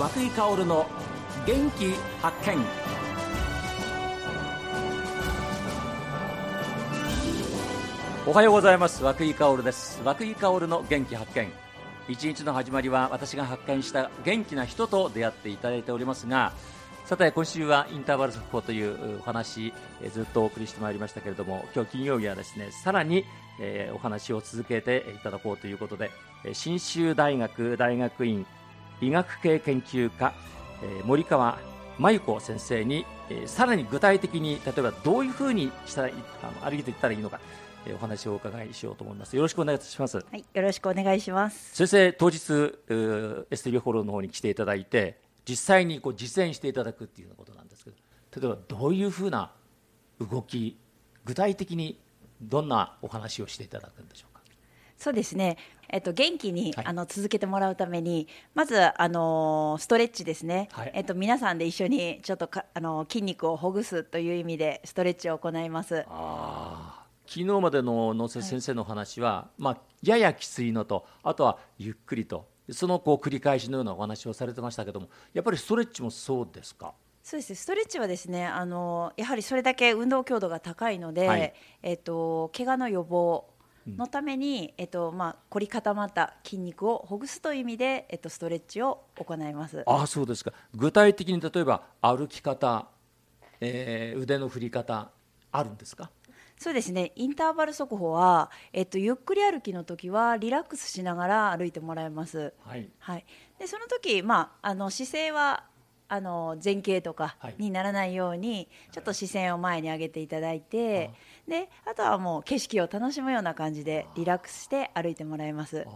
[0.00, 0.86] 和久井薫の
[1.46, 1.92] 元気
[2.22, 2.56] 発見。
[8.26, 9.04] おはようございます。
[9.04, 10.00] 和井薫です。
[10.02, 11.52] 和井薫の元気発見。
[12.08, 16.54] 一日の始まりは私が発見した元気な人と出会っていただいておりますが
[17.04, 19.74] さて今週はインターバル速報というお話
[20.12, 23.26] ずっとお送りしてまいりましたけれども今日金曜日はですねさらに、
[23.60, 26.10] え、お話を続けていただこうということで
[26.54, 28.46] 信州大学大学院
[29.00, 30.32] 医学系研究家、
[30.82, 31.58] えー、森川
[31.98, 36.10] 真由子先生に、えー、さらに具体的に例えばどういうふうにしたら
[36.42, 37.40] あの歩いていったらいいのか
[37.94, 39.34] お話をお伺いしようと思います。
[39.34, 40.18] よろしくお願いします。
[40.18, 41.74] はい、よろしくお願いします。
[41.74, 47.96] 先生、当日、STB フォローの方に来ていただいて、実際にこう実践していただくっていうことなんですけど、
[48.38, 49.52] 例えばどういうふうな
[50.20, 50.76] 動き、
[51.24, 51.98] 具体的に
[52.42, 54.29] どんなお話をしていただくんでしょう？
[54.29, 54.29] か。
[55.00, 55.56] そうですね。
[55.88, 60.68] えっと元気に、はい、あの続けてもらうためにまずあのストレッチですね。
[60.72, 66.04] はい、えっと皆さんで一緒にちょっとかあの筋肉をほぐすという意味でストレッチを行います。
[66.06, 67.00] ああ。
[67.26, 76.92] 昨日までの野瀬先生の話は、はい、まあ、ややきついのとあとはゆっくりとそのこう繰り返しのようなお話をされてましたけどもやっぱりストレッチもそうですか？
[77.22, 83.46] そうですストレッチはですねあのやはりそれだけ運動強度が高いので、はい、えっと怪我の予防
[83.86, 89.82] のために、えっとまあ、凝り固まった筋肉をほぐすという意味で、えっと、ストレッチを行います。
[89.86, 90.52] あそうですか。
[90.74, 92.88] 具体的に例えば歩き方、
[93.60, 95.10] えー、腕の振り方
[95.52, 96.10] あるんですか？
[96.58, 97.12] そうですね。
[97.16, 102.52] インターバル速歩は、えっと、ゆっくり歩きの時はリラックスしながら歩いてもらいます。
[102.66, 103.24] はい、はい、
[103.58, 105.64] でその時、まあ、あの姿勢は
[106.12, 111.10] あの前傾とかにならないように、はい、ちょっと視線を前に上げていただいて、はい、
[111.48, 115.86] であとはもう景色を楽しむような感じでリラックスして歩いてもらいます。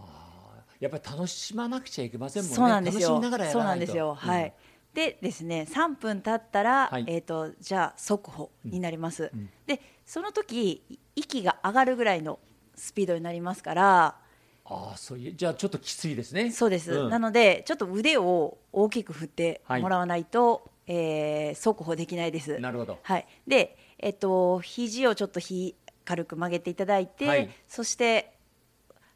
[0.79, 2.55] やっぱり楽しまなくちゃいけませんもんね。
[2.55, 3.07] そうなんですよ。
[3.51, 4.15] そうなんですよ。
[4.15, 4.53] はい。
[4.93, 10.81] でですね3分経ったら、はい、えーと、じゃあ速歩になります、うん、でその時
[11.17, 12.39] 息が上がるぐらいの
[12.75, 14.15] スピードになりますから
[14.65, 16.51] あそういうじゃあちょっときついですね。
[16.51, 22.59] そうです、うん、なのでちょっと腕を大きく振ってもらわないと、はい、えー、速歩できないです。
[22.59, 28.33] なるほど、はい、でえっ、ー、と肘をちょっとひ軽く曲げていただいて、はい、そして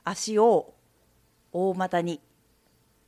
[0.04, 0.74] 足を
[1.52, 2.22] 大股に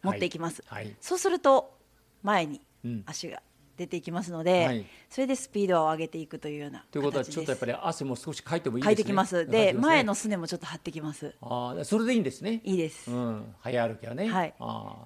[0.03, 1.77] 持っていきます、はい、そうすると
[2.23, 2.61] 前に
[3.05, 3.41] 足が
[3.81, 8.95] 出ていきますので、うんはい、それでスピードを上げていくというようなということはちょっとやっぱり汗も少しかいてもいいですね。
[8.95, 9.47] かいてきます。
[9.47, 11.33] で、ね、前のすねもちょっと張ってきます。
[11.41, 12.61] ああそれでいいんですね。
[12.63, 14.27] いいです、うん、早歩きはね。
[14.27, 14.53] はい。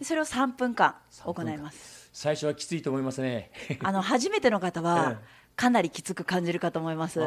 [0.02, 2.10] それを3分間行います。
[2.12, 3.52] 最初はきついと思いますね。
[3.82, 5.22] あの初めての方は
[5.56, 7.22] かなりきつく感じるかと思います、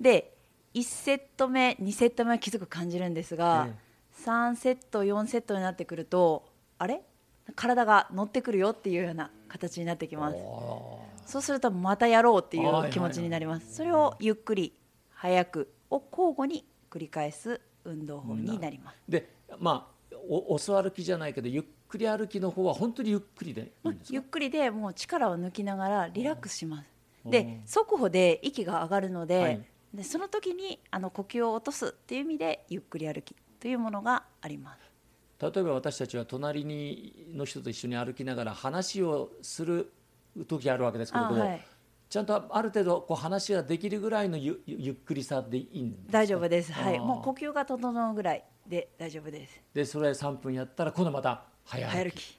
[0.00, 0.34] で
[0.72, 3.74] 1セット目2セット目はきつく感じるんですが、え
[4.22, 6.48] え、3セット4セットになってくると
[6.78, 7.02] あれ？
[7.54, 10.36] 体が乗ってくるよっていうような形になってきます。
[11.26, 14.72] そうするとまたやろうっていう気持ちになります、それをゆっくり
[15.10, 23.72] 早くを交互に繰り返す運動法になります、でまあおお座歩きじゃないけどゆっくり歩きの方は本当にゆっくりで
[24.08, 26.90] ゆっくりでもう力を抜きながらリラックスします。
[27.24, 29.60] で速歩で息が上がるのではい、
[29.92, 34.85] でその時にあの呼吸を落とすっていう意味でゆっくり歩きというものがあります
[35.40, 39.92] 例えば私たちは隣にの人と一緒に歩きながら話をする
[40.48, 41.66] 時あるわけですけれども、はい、
[42.08, 49.60] ちゃんとある程度こう話ができるぐらいのゆゆっくりさでいいんです大丈夫です、はい、もう呼吸が整うぐらいで大丈夫です。
[49.74, 52.38] でそれ3分やったら今度また早歩き。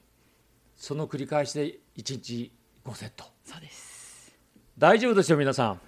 [0.76, 2.52] その繰り返しで1日
[2.84, 3.24] 5セット。
[3.44, 4.36] そうです。
[4.76, 5.80] 大丈夫ですよ皆さん、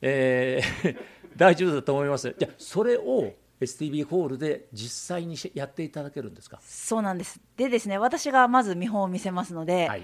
[0.00, 0.96] えー、
[1.36, 2.34] 大丈夫だと思います。
[2.38, 6.60] じゃそれを STB ホールで実際にやっていただけるんですか？
[6.62, 7.40] そうなんです。
[7.56, 10.02] でですね私がまず見本を見せますので、はい、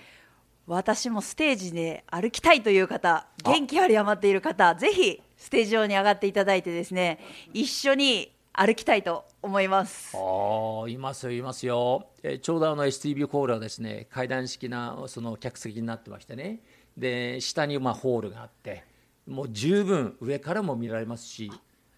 [0.67, 7.19] 私もステージで歩きたいという方元気あり余っている方ぜひステージ上に上がっていただいてですね
[7.53, 10.15] 一緒に歩きたいと思います。
[10.17, 16.61] あいますよいますよ、えちょうどあの STB ホールはですね階段式なその客席になってましてね。
[16.97, 18.85] で下にまあホールがあって
[19.27, 21.51] もう十分上からも見られますし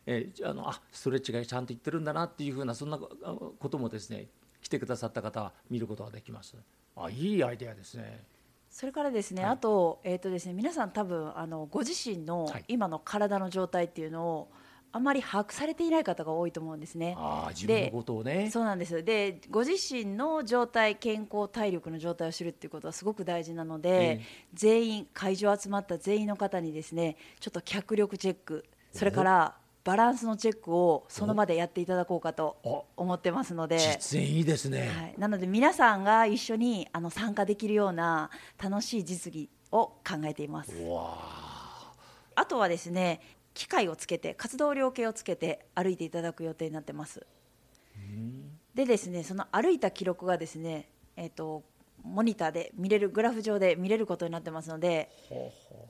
[0.07, 4.27] えー、あのあストレッチがちゃんといってるんだなっていうふうなそんなこともですね
[4.61, 6.57] 来てくださった方は見ることができます。
[6.97, 8.25] あいいアイデアですね。
[8.71, 14.49] それからですね、はい、あと,、えーとですね、皆さん多分あのご自身の今の体の状態っていうのを、
[14.95, 17.15] あまり把握されていない方が多いと思うんですね。
[17.19, 18.51] あ自分のことをね。
[18.51, 19.03] そうなんです。
[19.03, 24.21] で、ご自身の状態、健康、体力の状態を知るっていうことはすごく大事なので、えー、
[24.55, 33.79] 全員会場集まった全員の方にですね、ちょっと脚力チェック、それからバランスのチェックをその場でやっていただこうかと思ってますので。
[33.79, 38.31] 実演いいですね、はい、なので皆さんが一緒にあの参加できるような
[38.63, 40.73] 楽しい実技を考えています。
[42.35, 43.21] あとはですね
[43.55, 47.27] 機械をつけて活動量計をつけて歩いていただく予定になってます。
[48.75, 51.63] でですねその歩いた記録がですねえっ、ー、と
[52.03, 55.09] モニターで見れるグラフ上で見れることになってますので、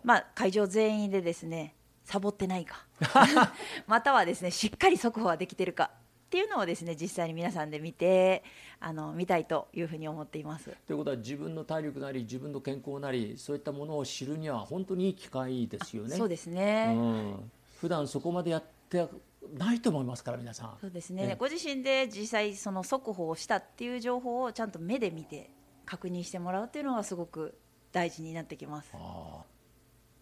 [0.04, 1.74] まあ、会場全員でですね
[2.04, 2.86] サボってないか
[3.86, 5.90] またはですねしっかり速報はできてるか
[6.26, 8.42] っていうのをですね実際に皆さんで見て
[8.80, 10.70] あの見たいというふうに思っています。
[10.86, 16.16] ということは自分の体力なり自分の健康なりそういったものを知るには本当にいい機会ですよね。
[16.16, 19.06] そうですね、うん、普段そこまでやって
[19.58, 20.76] ないと思いますから皆さん。
[20.80, 21.36] そうですね。
[21.38, 25.50] ご自身で実際その速報をしたっていう情報をちゃんと目で見て
[25.84, 27.58] 確認してもらうっていうのがすごく
[27.92, 28.90] 大事になってきます。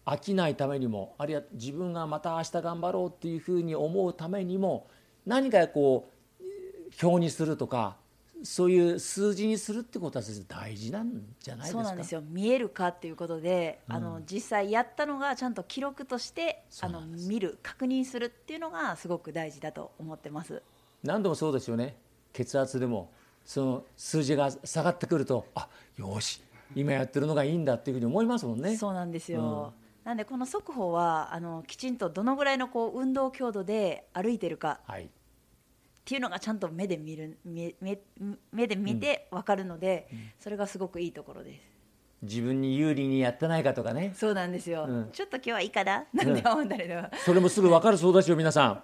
[0.05, 4.87] 飽きないためにもあるいは自分がまた明日頑張ろうっていうふうに思うためにも
[5.25, 6.09] 何かこ
[6.39, 7.97] う表にするとか
[8.43, 11.77] そういう数字にするってことは大事なんじゃないですか？
[11.77, 12.23] そうなんですよ。
[12.27, 20.63] 見えるかっていうことで、うん、あの実際やったのがちゃんと記録としてあの見る確認するっていうのがすごく大事だと思ってます。
[21.03, 21.95] 何度もそうですよね。
[22.33, 23.11] 血圧でも
[23.45, 26.41] その数字が下がってくるとあよし
[26.73, 28.75] 今やってるのがいいんだっていうふうに思いますもんね。
[28.75, 35.07] そうなんですよ、うんなんでこの速報はあのきちんとどのぐらいのこう運動強度で歩いてるか、はい、っ
[36.03, 37.99] ていうのがちゃんと目で見る目目
[38.51, 41.61] 目で見て分かるので、うん、それがすごくいいところです。
[42.23, 44.13] 自分に有利にやってないかとかね。
[44.15, 46.05] そうなんですよ、うん、ちょっと今日はいいかな？
[46.13, 48.83] なんて思ったりとか、それもすぐ分かるそうですよ皆さん、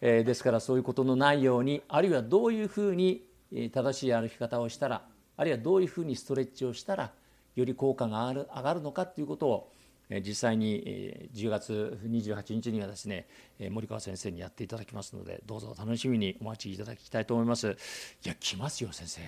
[0.00, 3.24] えー、ですからそういうことのないようにあるいはどういうふうに
[3.72, 5.02] 正しい歩き方をしたら
[5.36, 7.12] あるいはどういうふうにストレッチをしたら
[7.56, 9.72] より効果が上がるのかということを
[10.10, 13.26] 実際に10月28日にはですね
[13.70, 17.76] 森川先生にやっていただきますのでどうぞ楽しみにお待ちいただきたいと思います。
[18.24, 19.20] いや来ますよ先生。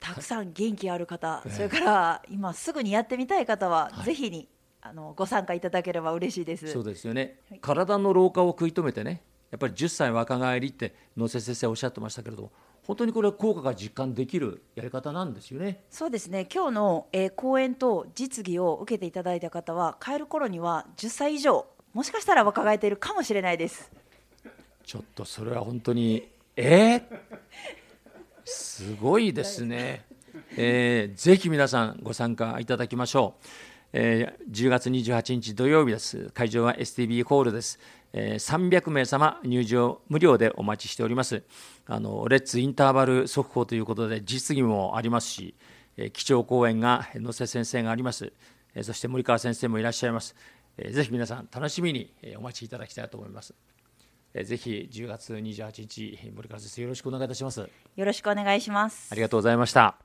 [0.00, 4.46] たくさん元気ある方、それから今すぐにやってみたい方は、ぜひに
[4.82, 6.70] あのご参加いただければ嬉しいです。
[6.70, 12.52] そうですよね、はい、体の老化を食い止めてねやっぱり10歳若返りって野瀬先生おっしゃってましたけれども
[12.86, 15.84] 本当にこれは効果が実感できるやり方なんですよね。
[15.90, 16.46] そうですね。
[16.52, 23.90] 今日の、えー、講演と実技を受けていただいた方は帰る頃には10歳以上もしかしたら若返っているかもしれないです。
[24.84, 27.02] ちょっとそれは本当にえー、
[28.44, 30.04] すごいですね。
[30.56, 33.46] えー、ぜひ皆さんご参加いただきましょう。
[33.96, 36.30] えー、10月28日土曜日です。
[36.34, 37.78] 会場は STB ホールです。
[38.12, 41.44] えー、300名様入場無料でお待ちしております。
[41.86, 45.54] あのレッツインターバル速報ということで実技もありますし、
[45.96, 48.32] えー、基調講演が野瀬先生があります。
[48.74, 50.34] えー、そして森川先生もいらっしゃいます。
[50.76, 53.54] えー、ぜひ皆さん楽しみにお待ちいただきたいと思います。
[54.34, 57.60] ぜひ10月28日森川先生よろしくお願いいたします。
[57.60, 57.68] よ
[58.04, 59.12] ろしくお願いします。
[59.12, 60.03] ありがとうございました。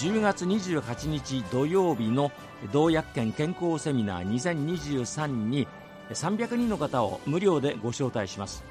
[0.00, 2.32] 10月28日土曜日の
[2.72, 5.68] 同薬研健康セミナー2023に
[6.08, 8.64] 300人の方を無料でご招待します。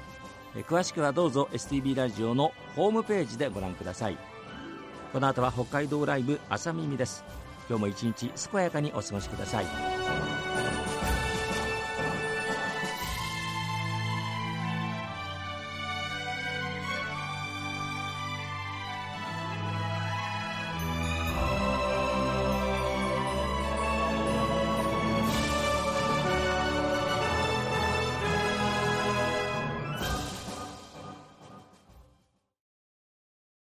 [0.68, 4.18] 詳しくはどうぞ STB ラジオのホームページでご覧ください。
[5.12, 7.22] この後は北海道ライブ朝耳です。
[7.68, 9.89] 今日も一日健やかにお過ごしください。